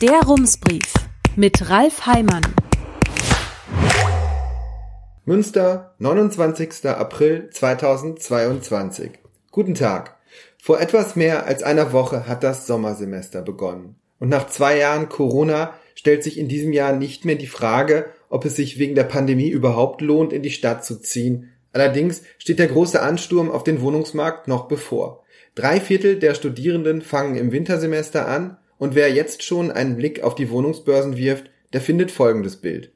[0.00, 0.94] Der Rumsbrief
[1.36, 2.40] mit Ralf Heimann.
[5.26, 6.86] Münster, 29.
[6.86, 9.10] April 2022.
[9.50, 10.16] Guten Tag.
[10.56, 13.96] Vor etwas mehr als einer Woche hat das Sommersemester begonnen.
[14.18, 18.46] Und nach zwei Jahren Corona stellt sich in diesem Jahr nicht mehr die Frage, ob
[18.46, 21.50] es sich wegen der Pandemie überhaupt lohnt, in die Stadt zu ziehen.
[21.74, 25.24] Allerdings steht der große Ansturm auf den Wohnungsmarkt noch bevor.
[25.54, 30.34] Drei Viertel der Studierenden fangen im Wintersemester an und wer jetzt schon einen Blick auf
[30.34, 32.90] die Wohnungsbörsen wirft, der findet folgendes Bild.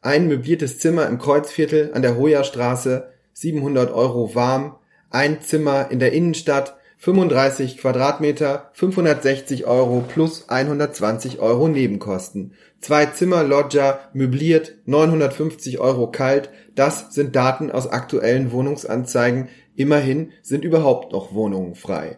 [0.00, 4.76] Ein möbliertes Zimmer im Kreuzviertel an der Hoja-Straße, 700 Euro warm,
[5.10, 12.54] ein Zimmer in der Innenstadt, 35 Quadratmeter, 560 Euro plus 120 Euro Nebenkosten.
[12.80, 16.48] Zwei Zimmer Loggia möbliert, 950 Euro kalt.
[16.74, 19.48] Das sind Daten aus aktuellen Wohnungsanzeigen.
[19.74, 22.16] Immerhin sind überhaupt noch Wohnungen frei.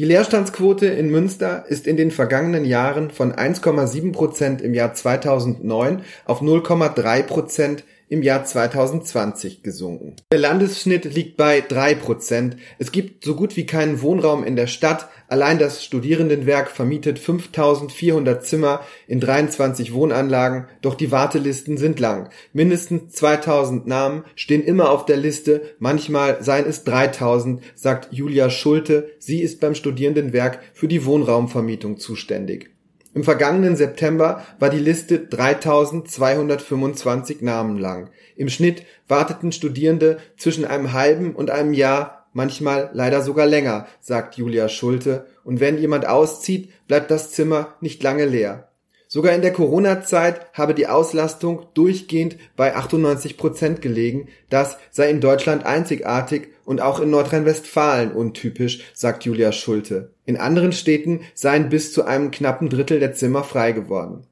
[0.00, 6.06] Die Leerstandsquote in Münster ist in den vergangenen Jahren von 1,7 Prozent im Jahr 2009
[6.24, 10.16] auf 0,3 Prozent im Jahr 2020 gesunken.
[10.32, 12.56] Der Landesschnitt liegt bei drei Prozent.
[12.78, 15.08] Es gibt so gut wie keinen Wohnraum in der Stadt.
[15.28, 22.30] Allein das Studierendenwerk vermietet 5400 Zimmer in 23 Wohnanlagen, doch die Wartelisten sind lang.
[22.52, 29.10] Mindestens 2000 Namen stehen immer auf der Liste, manchmal seien es 3000, sagt Julia Schulte.
[29.20, 32.70] Sie ist beim Studierendenwerk für die Wohnraumvermietung zuständig.
[33.12, 38.10] Im vergangenen September war die Liste 3225 Namen lang.
[38.36, 44.36] Im Schnitt warteten Studierende zwischen einem halben und einem Jahr, manchmal leider sogar länger, sagt
[44.36, 48.69] Julia Schulte, und wenn jemand auszieht, bleibt das Zimmer nicht lange leer.
[49.12, 54.28] Sogar in der Corona-Zeit habe die Auslastung durchgehend bei 98 Prozent gelegen.
[54.50, 60.12] Das sei in Deutschland einzigartig und auch in Nordrhein-Westfalen untypisch, sagt Julia Schulte.
[60.26, 64.28] In anderen Städten seien bis zu einem knappen Drittel der Zimmer frei geworden.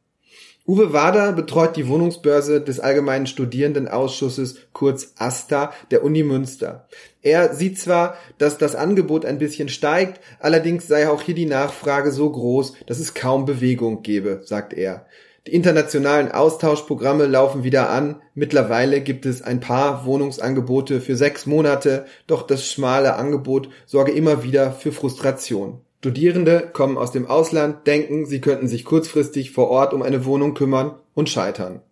[0.69, 6.87] Uwe Wader betreut die Wohnungsbörse des Allgemeinen Studierendenausschusses, kurz ASTA, der Uni Münster.
[7.23, 12.13] Er sieht zwar, dass das Angebot ein bisschen steigt, allerdings sei auch hier die Nachfrage
[12.13, 15.07] so groß, dass es kaum Bewegung gebe, sagt er.
[15.47, 18.21] Die internationalen Austauschprogramme laufen wieder an.
[18.35, 24.43] Mittlerweile gibt es ein paar Wohnungsangebote für sechs Monate, doch das schmale Angebot sorge immer
[24.43, 25.81] wieder für Frustration.
[25.99, 30.55] Studierende kommen aus dem Ausland, denken, sie könnten sich kurzfristig vor Ort um eine Wohnung
[30.55, 31.83] kümmern und scheitern.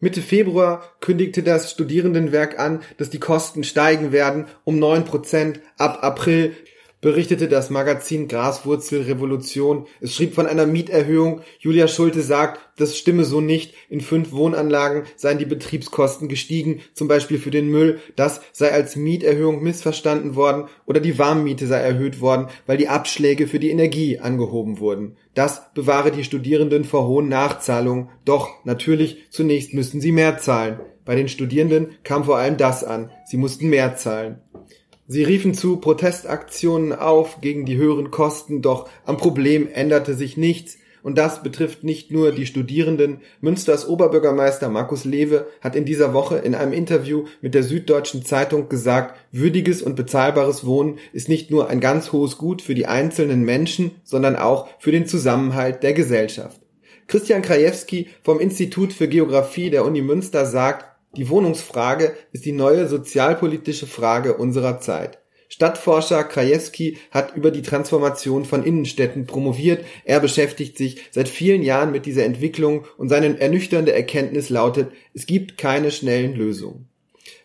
[0.00, 6.00] Mitte Februar kündigte das Studierendenwerk an, dass die Kosten steigen werden um neun Prozent ab
[6.02, 6.54] April
[7.00, 9.86] berichtete das Magazin Graswurzelrevolution.
[10.00, 11.42] Es schrieb von einer Mieterhöhung.
[11.60, 13.74] Julia Schulte sagt, das stimme so nicht.
[13.88, 18.00] In fünf Wohnanlagen seien die Betriebskosten gestiegen, zum Beispiel für den Müll.
[18.16, 23.46] Das sei als Mieterhöhung missverstanden worden oder die Warmmiete sei erhöht worden, weil die Abschläge
[23.46, 25.16] für die Energie angehoben wurden.
[25.34, 28.08] Das bewahre die Studierenden vor hohen Nachzahlungen.
[28.24, 30.80] Doch natürlich, zunächst müssten sie mehr zahlen.
[31.04, 33.10] Bei den Studierenden kam vor allem das an.
[33.24, 34.42] Sie mussten mehr zahlen.
[35.10, 40.76] Sie riefen zu Protestaktionen auf gegen die höheren Kosten, doch am Problem änderte sich nichts.
[41.02, 43.22] Und das betrifft nicht nur die Studierenden.
[43.40, 48.68] Münsters Oberbürgermeister Markus Lewe hat in dieser Woche in einem Interview mit der Süddeutschen Zeitung
[48.68, 53.46] gesagt, würdiges und bezahlbares Wohnen ist nicht nur ein ganz hohes Gut für die einzelnen
[53.46, 56.60] Menschen, sondern auch für den Zusammenhalt der Gesellschaft.
[57.06, 62.86] Christian Krajewski vom Institut für Geographie der Uni Münster sagt, die Wohnungsfrage ist die neue
[62.86, 65.18] sozialpolitische Frage unserer Zeit.
[65.48, 69.84] Stadtforscher Krajewski hat über die Transformation von Innenstädten promoviert.
[70.04, 75.24] Er beschäftigt sich seit vielen Jahren mit dieser Entwicklung und seine ernüchternde Erkenntnis lautet, es
[75.24, 76.88] gibt keine schnellen Lösungen.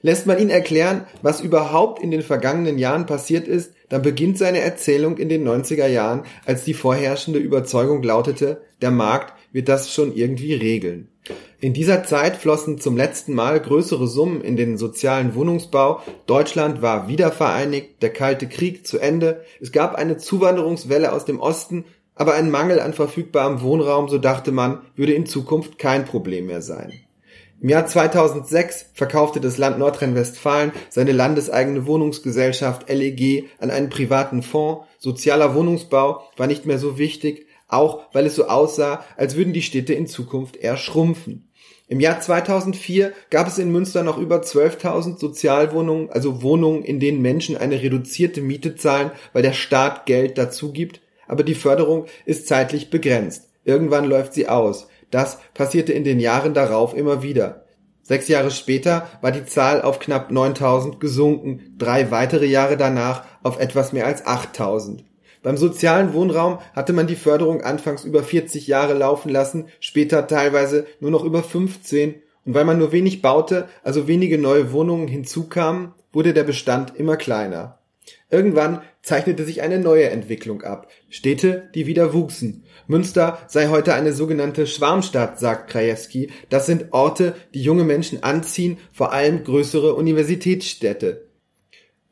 [0.01, 4.59] Lässt man ihn erklären, was überhaupt in den vergangenen Jahren passiert ist, dann beginnt seine
[4.59, 10.13] Erzählung in den 90er Jahren, als die vorherrschende Überzeugung lautete, der Markt wird das schon
[10.13, 11.12] irgendwie regeln.
[11.63, 16.01] In dieser Zeit flossen zum letzten Mal größere Summen in den sozialen Wohnungsbau.
[16.25, 19.45] Deutschland war wiedervereinigt, der Kalte Krieg zu Ende.
[19.61, 21.85] Es gab eine Zuwanderungswelle aus dem Osten,
[22.15, 26.61] aber ein Mangel an verfügbarem Wohnraum, so dachte man, würde in Zukunft kein Problem mehr
[26.61, 26.91] sein.
[27.61, 34.85] Im Jahr 2006 verkaufte das Land Nordrhein-Westfalen seine landeseigene Wohnungsgesellschaft LEG an einen privaten Fonds.
[34.99, 39.61] Sozialer Wohnungsbau war nicht mehr so wichtig, auch weil es so aussah, als würden die
[39.61, 41.49] Städte in Zukunft eher schrumpfen.
[41.87, 47.21] Im Jahr 2004 gab es in Münster noch über 12.000 Sozialwohnungen, also Wohnungen, in denen
[47.21, 51.01] Menschen eine reduzierte Miete zahlen, weil der Staat Geld dazu gibt.
[51.27, 53.49] Aber die Förderung ist zeitlich begrenzt.
[53.65, 54.87] Irgendwann läuft sie aus.
[55.11, 57.65] Das passierte in den Jahren darauf immer wieder.
[58.01, 63.59] Sechs Jahre später war die Zahl auf knapp 9000 gesunken, drei weitere Jahre danach auf
[63.59, 65.05] etwas mehr als 8000.
[65.43, 70.87] Beim sozialen Wohnraum hatte man die Förderung anfangs über 40 Jahre laufen lassen, später teilweise
[71.01, 75.93] nur noch über 15 und weil man nur wenig baute, also wenige neue Wohnungen hinzukamen,
[76.13, 77.79] wurde der Bestand immer kleiner.
[78.29, 80.87] Irgendwann zeichnete sich eine neue Entwicklung ab.
[81.09, 82.63] Städte, die wieder wuchsen.
[82.87, 86.31] Münster sei heute eine sogenannte Schwarmstadt, sagt Krajewski.
[86.49, 91.27] Das sind Orte, die junge Menschen anziehen, vor allem größere Universitätsstädte.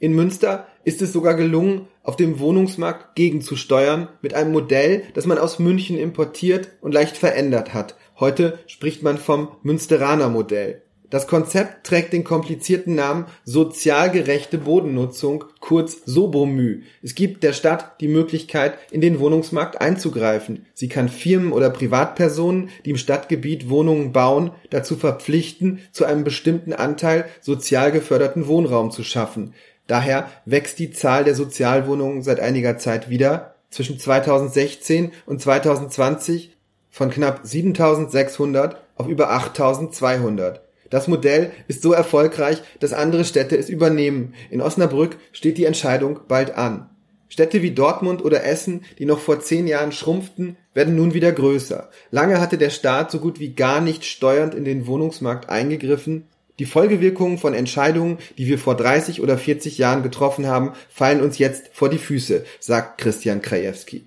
[0.01, 5.38] In Münster ist es sogar gelungen, auf dem Wohnungsmarkt gegenzusteuern mit einem Modell, das man
[5.38, 7.95] aus München importiert und leicht verändert hat.
[8.19, 10.81] Heute spricht man vom Münsteraner Modell.
[11.12, 16.83] Das Konzept trägt den komplizierten Namen sozial gerechte Bodennutzung, kurz SOBOMÜ.
[17.03, 20.68] Es gibt der Stadt die Möglichkeit, in den Wohnungsmarkt einzugreifen.
[20.74, 26.71] Sie kann Firmen oder Privatpersonen, die im Stadtgebiet Wohnungen bauen, dazu verpflichten, zu einem bestimmten
[26.71, 29.53] Anteil sozial geförderten Wohnraum zu schaffen.
[29.87, 33.55] Daher wächst die Zahl der Sozialwohnungen seit einiger Zeit wieder.
[33.69, 36.55] Zwischen 2016 und 2020
[36.89, 40.61] von knapp 7600 auf über 8200.
[40.89, 44.33] Das Modell ist so erfolgreich, dass andere Städte es übernehmen.
[44.49, 46.89] In Osnabrück steht die Entscheidung bald an.
[47.29, 51.89] Städte wie Dortmund oder Essen, die noch vor zehn Jahren schrumpften, werden nun wieder größer.
[52.11, 56.27] Lange hatte der Staat so gut wie gar nicht steuernd in den Wohnungsmarkt eingegriffen.
[56.61, 61.39] Die Folgewirkungen von Entscheidungen, die wir vor 30 oder 40 Jahren getroffen haben, fallen uns
[61.39, 64.05] jetzt vor die Füße, sagt Christian Krajewski.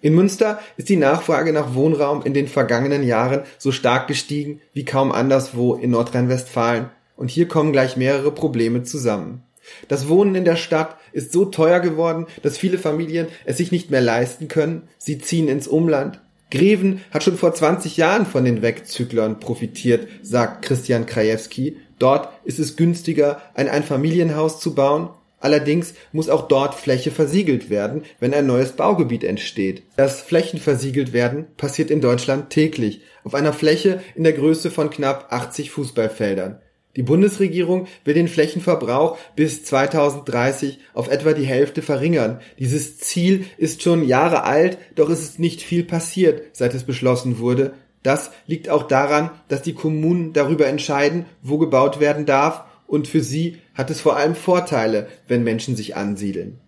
[0.00, 4.84] In Münster ist die Nachfrage nach Wohnraum in den vergangenen Jahren so stark gestiegen wie
[4.84, 6.90] kaum anderswo in Nordrhein-Westfalen.
[7.14, 9.44] Und hier kommen gleich mehrere Probleme zusammen.
[9.86, 13.92] Das Wohnen in der Stadt ist so teuer geworden, dass viele Familien es sich nicht
[13.92, 14.88] mehr leisten können.
[14.98, 16.20] Sie ziehen ins Umland.
[16.50, 21.78] Greven hat schon vor 20 Jahren von den Wegzüglern profitiert, sagt Christian Krajewski.
[21.98, 25.10] Dort ist es günstiger, ein Einfamilienhaus zu bauen
[25.44, 29.82] Allerdings muss auch dort Fläche versiegelt werden, wenn ein neues Baugebiet entsteht.
[29.94, 35.30] Das Flächenversiegelt werden passiert in Deutschland täglich auf einer Fläche in der Größe von knapp
[35.30, 36.62] 80 Fußballfeldern.
[36.96, 42.40] Die Bundesregierung will den Flächenverbrauch bis 2030 auf etwa die Hälfte verringern.
[42.58, 47.38] Dieses Ziel ist schon Jahre alt, doch es ist nicht viel passiert, seit es beschlossen
[47.38, 47.74] wurde.
[48.04, 53.22] Das liegt auch daran, dass die Kommunen darüber entscheiden, wo gebaut werden darf und für
[53.22, 56.60] sie hat es vor allem Vorteile, wenn Menschen sich ansiedeln.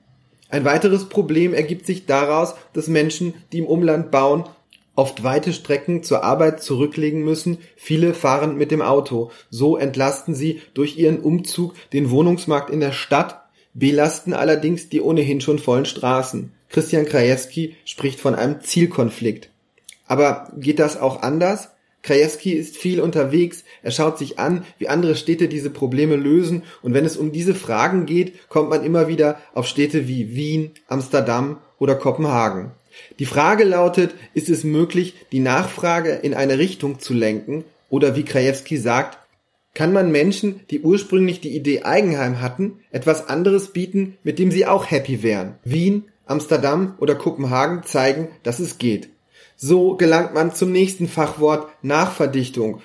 [0.49, 4.45] Ein weiteres Problem ergibt sich daraus, dass Menschen, die im Umland bauen,
[4.95, 7.59] oft weite Strecken zur Arbeit zurücklegen müssen.
[7.77, 9.31] Viele fahren mit dem Auto.
[9.51, 13.43] So entlasten sie durch ihren Umzug den Wohnungsmarkt in der Stadt,
[13.75, 16.53] belasten allerdings die ohnehin schon vollen Straßen.
[16.71, 19.51] Christian Krajewski spricht von einem Zielkonflikt.
[20.07, 21.71] Aber geht das auch anders?
[22.03, 26.95] Krajewski ist viel unterwegs, er schaut sich an, wie andere Städte diese Probleme lösen und
[26.95, 31.59] wenn es um diese Fragen geht, kommt man immer wieder auf Städte wie Wien, Amsterdam
[31.79, 32.71] oder Kopenhagen.
[33.19, 38.25] Die Frage lautet, ist es möglich, die Nachfrage in eine Richtung zu lenken oder wie
[38.25, 39.19] Krajewski sagt,
[39.75, 44.65] kann man Menschen, die ursprünglich die Idee Eigenheim hatten, etwas anderes bieten, mit dem sie
[44.65, 45.57] auch happy wären?
[45.65, 49.11] Wien, Amsterdam oder Kopenhagen zeigen, dass es geht.
[49.57, 52.83] So gelangt man zum nächsten Fachwort Nachverdichtung.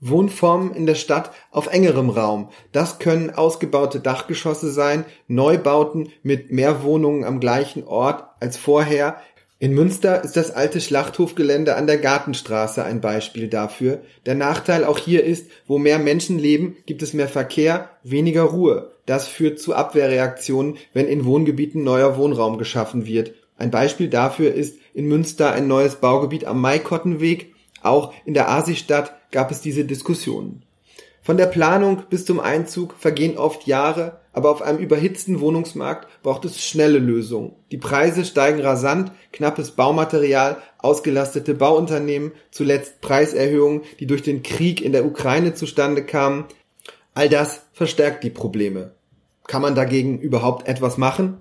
[0.00, 2.50] Wohnformen in der Stadt auf engerem Raum.
[2.72, 9.16] Das können ausgebaute Dachgeschosse sein, Neubauten mit mehr Wohnungen am gleichen Ort als vorher.
[9.58, 14.02] In Münster ist das alte Schlachthofgelände an der Gartenstraße ein Beispiel dafür.
[14.26, 18.92] Der Nachteil auch hier ist, wo mehr Menschen leben, gibt es mehr Verkehr, weniger Ruhe.
[19.06, 23.32] Das führt zu Abwehrreaktionen, wenn in Wohngebieten neuer Wohnraum geschaffen wird.
[23.56, 27.54] Ein Beispiel dafür ist in Münster ein neues Baugebiet am Maikottenweg.
[27.82, 30.62] Auch in der Asistadt gab es diese Diskussionen.
[31.20, 36.44] Von der Planung bis zum Einzug vergehen oft Jahre, aber auf einem überhitzten Wohnungsmarkt braucht
[36.44, 37.52] es schnelle Lösungen.
[37.70, 44.92] Die Preise steigen rasant, knappes Baumaterial, ausgelastete Bauunternehmen, zuletzt Preiserhöhungen, die durch den Krieg in
[44.92, 46.44] der Ukraine zustande kamen.
[47.14, 48.92] All das verstärkt die Probleme.
[49.46, 51.38] Kann man dagegen überhaupt etwas machen?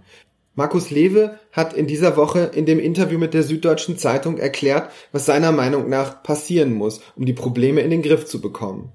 [0.55, 5.25] Markus Lewe hat in dieser Woche in dem Interview mit der Süddeutschen Zeitung erklärt, was
[5.25, 8.91] seiner Meinung nach passieren muss, um die Probleme in den Griff zu bekommen.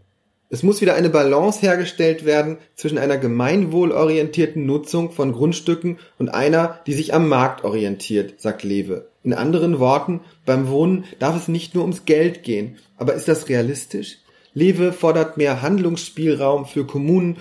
[0.51, 6.81] Es muss wieder eine Balance hergestellt werden zwischen einer gemeinwohlorientierten Nutzung von Grundstücken und einer,
[6.87, 9.09] die sich am Markt orientiert, sagt Lewe.
[9.25, 12.77] In anderen Worten, beim Wohnen darf es nicht nur ums Geld gehen.
[12.97, 14.19] Aber ist das realistisch?
[14.55, 17.37] Lewe fordert mehr Handlungsspielraum für Kommunen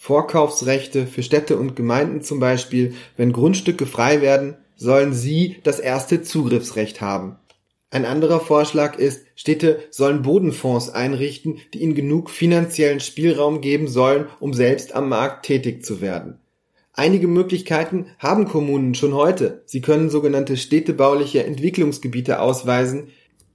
[0.00, 6.22] Vorkaufsrechte für Städte und Gemeinden zum Beispiel, wenn Grundstücke frei werden, sollen sie das erste
[6.22, 7.36] Zugriffsrecht haben.
[7.90, 14.26] Ein anderer Vorschlag ist, Städte sollen Bodenfonds einrichten, die ihnen genug finanziellen Spielraum geben sollen,
[14.38, 16.38] um selbst am Markt tätig zu werden.
[16.92, 19.62] Einige Möglichkeiten haben Kommunen schon heute.
[19.66, 23.08] Sie können sogenannte städtebauliche Entwicklungsgebiete ausweisen.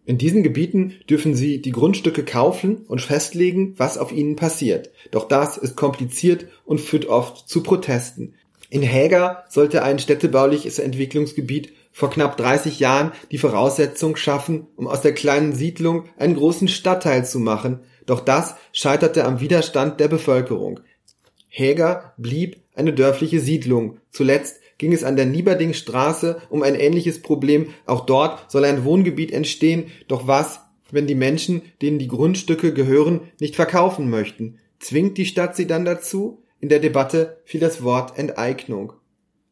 [0.06, 4.92] In diesen Gebieten dürfen sie die Grundstücke kaufen und festlegen, was auf ihnen passiert.
[5.12, 8.34] Doch das ist kompliziert und führt oft zu Protesten.
[8.70, 15.02] In Häger sollte ein städtebauliches Entwicklungsgebiet vor knapp 30 Jahren die Voraussetzung schaffen, um aus
[15.02, 17.82] der kleinen Siedlung einen großen Stadtteil zu machen.
[18.06, 20.82] Doch das scheiterte am Widerstand der Bevölkerung.
[21.48, 24.00] Häger blieb eine dörfliche Siedlung.
[24.10, 27.68] Zuletzt ging es an der Nieberdingstraße um ein ähnliches Problem.
[27.86, 29.86] Auch dort soll ein Wohngebiet entstehen.
[30.10, 30.60] Doch was,
[30.92, 34.60] wenn die Menschen, denen die Grundstücke gehören, nicht verkaufen möchten?
[34.80, 36.44] Zwingt die Stadt sie dann dazu?
[36.60, 38.92] In der Debatte fiel das Wort Enteignung.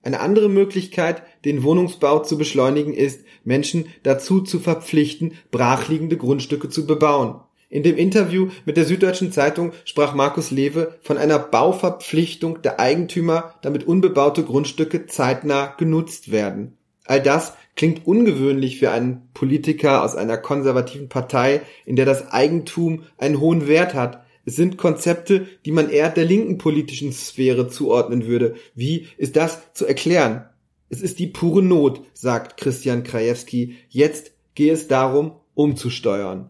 [0.03, 6.85] Eine andere Möglichkeit, den Wohnungsbau zu beschleunigen, ist, Menschen dazu zu verpflichten, brachliegende Grundstücke zu
[6.85, 7.39] bebauen.
[7.71, 13.55] In dem Interview mit der Süddeutschen Zeitung sprach Markus Lewe von einer Bauverpflichtung der Eigentümer,
[13.61, 16.73] damit unbebaute Grundstücke zeitnah genutzt werden.
[17.05, 23.03] All das klingt ungewöhnlich für einen Politiker aus einer konservativen Partei, in der das Eigentum
[23.17, 24.25] einen hohen Wert hat.
[24.43, 28.55] Es sind Konzepte, die man eher der linken politischen Sphäre zuordnen würde.
[28.75, 30.43] Wie ist das zu erklären?
[30.89, 33.77] Es ist die pure Not, sagt Christian Krajewski.
[33.87, 36.49] Jetzt gehe es darum, umzusteuern.